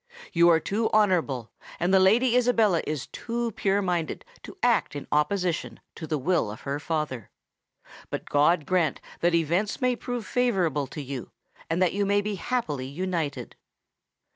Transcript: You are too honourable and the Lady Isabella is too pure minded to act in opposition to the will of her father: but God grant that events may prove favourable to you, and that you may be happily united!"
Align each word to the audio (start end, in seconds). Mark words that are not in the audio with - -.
You 0.33 0.49
are 0.49 0.59
too 0.59 0.89
honourable 0.89 1.51
and 1.79 1.93
the 1.93 1.99
Lady 1.99 2.35
Isabella 2.35 2.81
is 2.87 3.05
too 3.05 3.51
pure 3.51 3.83
minded 3.83 4.25
to 4.41 4.57
act 4.63 4.95
in 4.95 5.05
opposition 5.11 5.79
to 5.93 6.07
the 6.07 6.17
will 6.17 6.49
of 6.49 6.61
her 6.61 6.79
father: 6.79 7.29
but 8.09 8.25
God 8.25 8.65
grant 8.65 8.99
that 9.19 9.35
events 9.35 9.79
may 9.79 9.95
prove 9.95 10.25
favourable 10.25 10.87
to 10.87 11.03
you, 11.03 11.29
and 11.69 11.83
that 11.83 11.93
you 11.93 12.07
may 12.07 12.21
be 12.21 12.33
happily 12.33 12.87
united!" 12.87 13.55